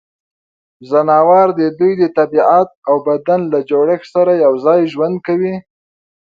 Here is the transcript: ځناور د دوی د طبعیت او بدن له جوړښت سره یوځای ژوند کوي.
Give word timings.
ځناور 0.89 1.47
د 1.59 1.61
دوی 1.79 1.93
د 2.01 2.03
طبعیت 2.17 2.69
او 2.89 2.95
بدن 3.07 3.41
له 3.53 3.59
جوړښت 3.69 4.07
سره 4.15 4.31
یوځای 4.45 4.81
ژوند 4.93 5.17
کوي. 5.27 5.55